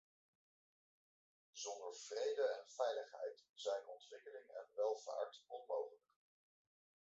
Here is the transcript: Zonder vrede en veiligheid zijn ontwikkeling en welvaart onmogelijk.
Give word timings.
Zonder 1.53 1.93
vrede 1.93 2.49
en 2.57 2.65
veiligheid 2.77 3.43
zijn 3.53 3.87
ontwikkeling 3.87 4.47
en 4.49 4.67
welvaart 4.73 5.43
onmogelijk. 5.47 6.09